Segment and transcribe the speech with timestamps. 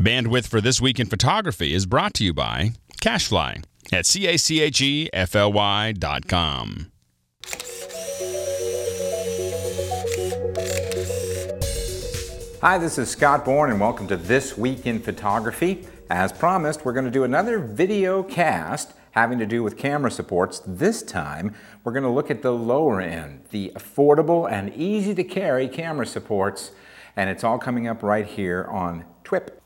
[0.00, 6.26] Bandwidth for This Week in Photography is brought to you by Cachefly at C-A-C-H-E-F-L-Y dot
[6.26, 6.90] com.
[12.62, 15.86] Hi, this is Scott Bourne and welcome to This Week in Photography.
[16.08, 20.62] As promised, we're going to do another video cast having to do with camera supports.
[20.66, 21.54] This time,
[21.84, 26.06] we're going to look at the lower end, the affordable and easy to carry camera
[26.06, 26.72] supports,
[27.14, 29.58] and it's all coming up right here on TWIP.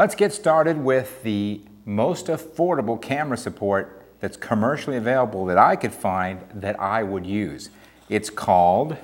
[0.00, 5.92] Let's get started with the most affordable camera support that's commercially available that I could
[5.92, 7.68] find that I would use.
[8.08, 8.96] It's called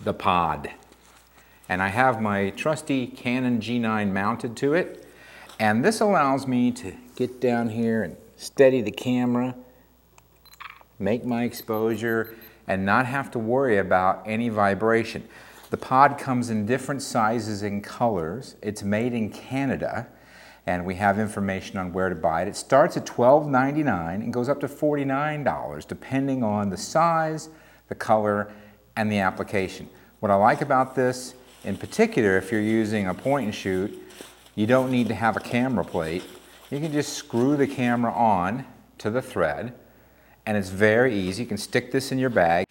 [0.00, 0.72] the Pod.
[1.68, 5.06] And I have my trusty Canon G9 mounted to it.
[5.60, 9.54] And this allows me to get down here and steady the camera,
[10.98, 12.34] make my exposure,
[12.66, 15.22] and not have to worry about any vibration.
[15.72, 18.56] The pod comes in different sizes and colors.
[18.60, 20.06] It's made in Canada,
[20.66, 22.48] and we have information on where to buy it.
[22.48, 27.48] It starts at $12.99 and goes up to $49, depending on the size,
[27.88, 28.52] the color,
[28.96, 29.88] and the application.
[30.20, 33.98] What I like about this, in particular, if you're using a point and shoot,
[34.54, 36.22] you don't need to have a camera plate.
[36.70, 38.66] You can just screw the camera on
[38.98, 39.72] to the thread,
[40.44, 41.44] and it's very easy.
[41.44, 42.66] You can stick this in your bag.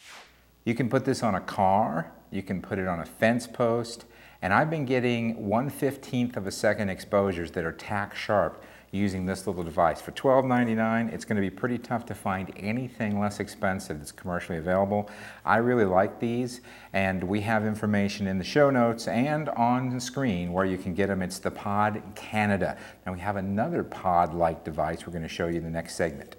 [0.66, 4.06] You can put this on a car, you can put it on a fence post,
[4.42, 9.26] and I've been getting 1 15th of a second exposures that are tack sharp using
[9.26, 10.02] this little device.
[10.02, 14.58] For $12.99, it's going to be pretty tough to find anything less expensive that's commercially
[14.58, 15.10] available.
[15.46, 20.02] I really like these, and we have information in the show notes and on the
[20.02, 21.22] screen where you can get them.
[21.22, 22.78] It's the Pod Canada.
[23.06, 26.36] Now we have another pod-like device we're going to show you in the next segment.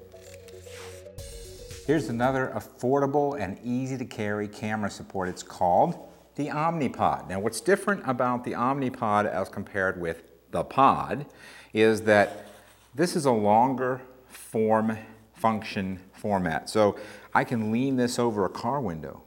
[1.92, 5.28] Here's another affordable and easy to carry camera support.
[5.28, 7.28] It's called the Omnipod.
[7.28, 11.26] Now what's different about the Omnipod as compared with the Pod
[11.74, 12.46] is that
[12.94, 14.96] this is a longer form
[15.34, 16.70] function format.
[16.70, 16.98] So
[17.34, 19.20] I can lean this over a car window.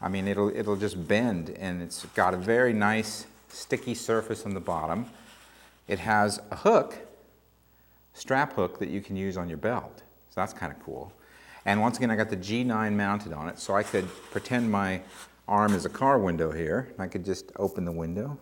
[0.00, 4.54] I mean, it'll, it'll just bend and it's got a very nice sticky surface on
[4.54, 5.06] the bottom.
[5.86, 6.98] It has a hook,
[8.14, 10.02] strap hook that you can use on your belt.
[10.30, 11.12] So that's kind of cool.
[11.64, 15.00] And once again, I got the G9 mounted on it, so I could pretend my
[15.46, 16.92] arm is a car window here.
[16.98, 18.38] I could just open the window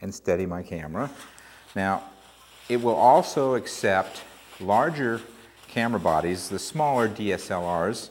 [0.00, 1.10] and steady my camera.
[1.76, 2.02] Now,
[2.68, 4.22] it will also accept
[4.60, 5.20] larger
[5.68, 8.10] camera bodies, the smaller DSLRs.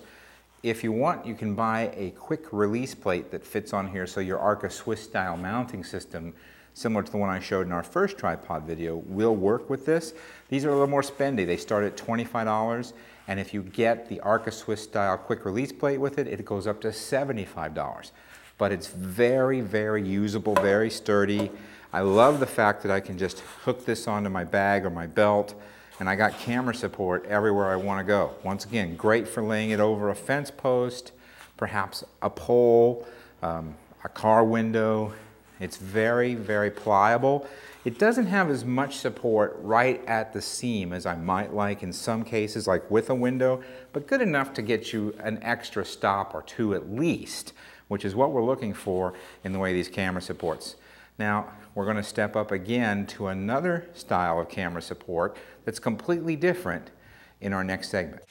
[0.64, 4.20] If you want, you can buy a quick release plate that fits on here so
[4.20, 6.34] your Arca Swiss style mounting system
[6.78, 10.14] similar to the one I showed in our first tripod video, will work with this.
[10.50, 11.44] These are a little more spendy.
[11.44, 12.94] They start at $25
[13.28, 16.66] and if you get the Arca Swiss style quick release plate with it, it goes
[16.66, 18.12] up to $75.
[18.58, 21.52] But it's very, very usable, very sturdy.
[21.92, 25.08] I love the fact that I can just hook this onto my bag or my
[25.08, 25.54] belt
[26.00, 28.32] and I got camera support everywhere I want to go.
[28.44, 31.12] Once again, great for laying it over a fence post,
[31.56, 33.08] perhaps a pole,
[33.42, 35.14] um, a car window.
[35.60, 37.48] It's very, very pliable.
[37.86, 41.94] It doesn't have as much support right at the seam as I might like in
[41.94, 43.64] some cases, like with a window,
[43.94, 47.54] but good enough to get you an extra stop or two at least,
[47.88, 49.14] which is what we're looking for
[49.44, 50.76] in the way these camera supports.
[51.18, 56.36] Now, we're going to step up again to another style of camera support that's completely
[56.36, 56.92] different
[57.40, 58.24] in our next segment.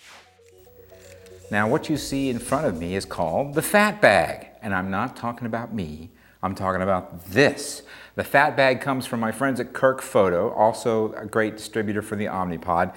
[1.51, 4.91] Now, what you see in front of me is called the fat bag, and I'm
[4.91, 6.11] not talking about me,
[6.47, 7.83] I'm talking about this.
[8.15, 12.15] The fat bag comes from my friends at Kirk Photo, also a great distributor for
[12.15, 12.95] the Omnipod.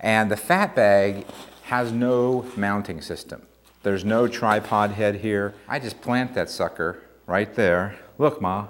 [0.00, 1.24] And the fat bag
[1.62, 3.46] has no mounting system.
[3.84, 5.54] There's no tripod head here.
[5.68, 7.96] I just plant that sucker right there.
[8.18, 8.66] Look, Ma,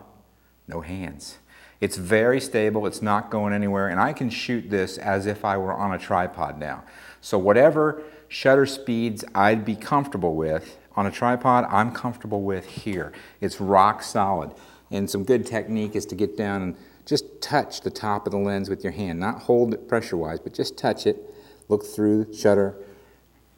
[0.66, 1.38] no hands.
[1.80, 5.56] It's very stable, it's not going anywhere, and I can shoot this as if I
[5.56, 6.84] were on a tripod now.
[7.22, 13.12] So whatever shutter speeds I'd be comfortable with on a tripod, I'm comfortable with here.
[13.40, 14.52] It's rock solid.
[14.90, 16.76] And some good technique is to get down and
[17.06, 19.20] just touch the top of the lens with your hand.
[19.20, 21.32] Not hold it pressure-wise, but just touch it.
[21.68, 22.74] Look through shutter,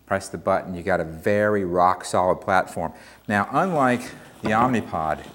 [0.04, 0.74] press the button.
[0.74, 2.92] You got a very rock-solid platform.
[3.26, 4.02] Now, unlike
[4.42, 5.26] the Omnipod,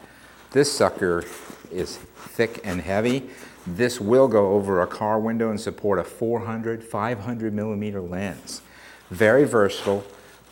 [0.52, 1.24] this sucker
[1.72, 3.32] is thick and heavy.
[3.66, 8.62] This will go over a car window and support a 400, 500 millimeter lens.
[9.10, 10.04] Very versatile,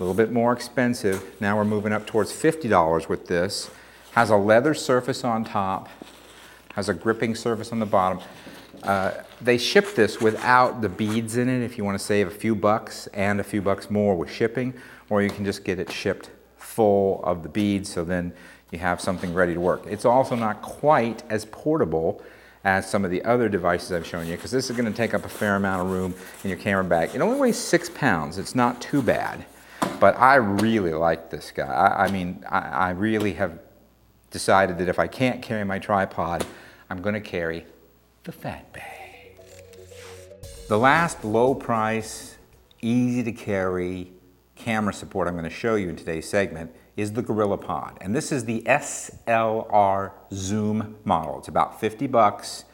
[0.03, 1.23] little bit more expensive.
[1.39, 3.69] Now we're moving up towards $50 with this
[4.13, 5.89] has a leather surface on top,
[6.75, 8.19] has a gripping surface on the bottom.
[8.83, 9.11] Uh,
[9.41, 12.53] they ship this without the beads in it if you want to save a few
[12.53, 14.73] bucks and a few bucks more with shipping,
[15.09, 18.31] or you can just get it shipped full of the beads so then
[18.71, 19.83] you have something ready to work.
[19.88, 22.21] It's also not quite as portable
[22.63, 25.13] as some of the other devices I've shown you, because this is going to take
[25.13, 26.13] up a fair amount of room
[26.44, 27.11] in your camera bag.
[27.13, 28.38] It only weighs six pounds.
[28.38, 29.45] It's not too bad,
[30.03, 31.63] but I really like this guy.
[31.63, 33.57] I, I mean, I, I really have
[34.31, 36.45] decided that if I can't carry my tripod,
[36.89, 37.65] I'm going to carry
[38.25, 39.39] the fat bag.
[40.67, 42.35] The last low price,
[42.81, 44.11] easy to carry
[44.57, 47.95] camera support I'm going to show you in today's segment is the GorillaPod.
[48.01, 51.39] And this is the SLR Zoom model.
[51.39, 52.65] It's about 50 bucks,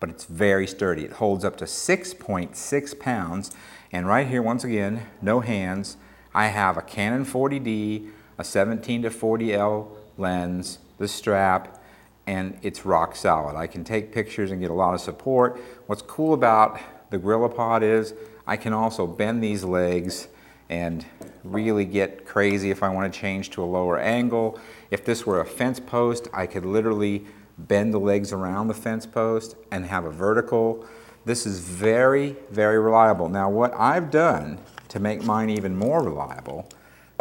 [0.00, 1.04] but it's very sturdy.
[1.04, 3.50] It holds up to 6.6 pounds.
[3.92, 5.98] And right here, once again, no hands,
[6.34, 11.82] I have a Canon 40D, a 17 to 40L lens, the strap,
[12.26, 13.56] and it's rock solid.
[13.56, 15.60] I can take pictures and get a lot of support.
[15.86, 16.78] What's cool about
[17.10, 18.14] the GorillaPod is
[18.46, 20.28] I can also bend these legs
[20.68, 21.06] and
[21.44, 24.60] really get crazy if I want to change to a lower angle.
[24.90, 27.24] If this were a fence post, I could literally
[27.56, 30.86] bend the legs around the fence post and have a vertical.
[31.28, 33.28] This is very, very reliable.
[33.28, 34.56] Now what I've done
[34.88, 36.66] to make mine even more reliable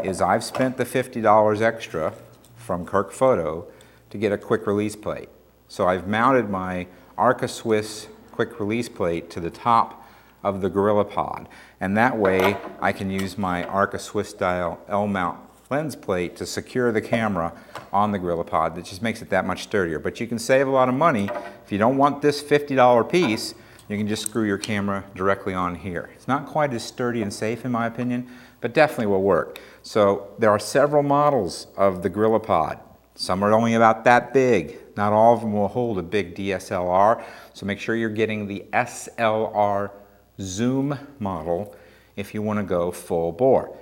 [0.01, 2.13] is I've spent the $50 extra
[2.56, 3.68] from Kirk Photo
[4.09, 5.27] to get a quick release plate.
[5.68, 6.88] So I've mounted my
[7.18, 10.07] Arca Swiss quick release plate to the top
[10.42, 11.50] of the Gorilla Pod.
[11.81, 15.38] And that way I can use my Arca Swiss style L-mount
[15.69, 17.51] lens plate to secure the camera
[17.92, 18.75] on the GorillaPod.
[18.75, 20.00] That just makes it that much sturdier.
[20.00, 21.30] But you can save a lot of money.
[21.65, 23.54] If you don't want this $50 piece,
[23.89, 26.09] you can just screw your camera directly on here.
[26.15, 28.27] It's not quite as sturdy and safe in my opinion,
[28.59, 29.59] but definitely will work.
[29.81, 32.79] So there are several models of the GorillaPod.
[33.15, 34.77] Some are only about that big.
[34.95, 37.23] Not all of them will hold a big DSLR,
[37.53, 39.91] so make sure you're getting the SLR
[40.39, 41.75] Zoom model
[42.15, 43.75] if you want to go full bore.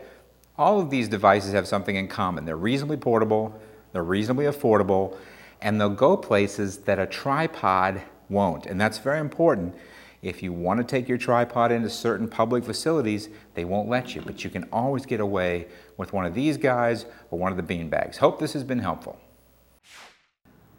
[0.57, 2.45] All of these devices have something in common.
[2.45, 3.59] They're reasonably portable,
[3.91, 5.17] they're reasonably affordable,
[5.61, 8.65] and they'll go places that a tripod won't.
[8.65, 9.75] And that's very important.
[10.25, 14.22] If you want to take your tripod into certain public facilities, they won't let you,
[14.22, 15.68] but you can always get away
[15.98, 18.18] with one of these guys or one of the bean bags.
[18.18, 19.19] Hope this has been helpful.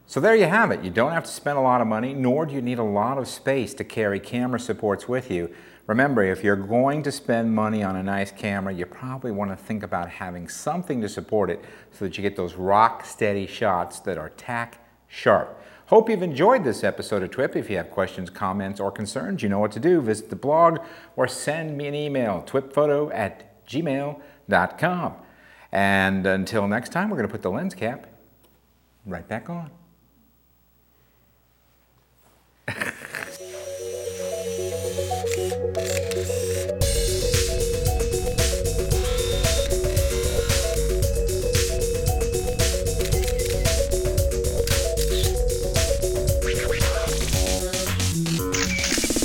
[0.08, 0.82] So there you have it.
[0.82, 3.18] You don't have to spend a lot of money, nor do you need a lot
[3.18, 5.54] of space to carry camera supports with you.
[5.86, 9.56] Remember, if you're going to spend money on a nice camera, you probably want to
[9.56, 14.00] think about having something to support it so that you get those rock steady shots
[14.00, 15.62] that are tack sharp.
[15.86, 17.54] Hope you've enjoyed this episode of TWIP.
[17.54, 20.00] If you have questions, comments, or concerns, you know what to do.
[20.00, 20.80] Visit the blog
[21.14, 25.14] or send me an email, twipphoto at gmail.com.
[25.70, 28.08] And until next time, we're going to put the lens cap
[29.04, 29.70] right back on.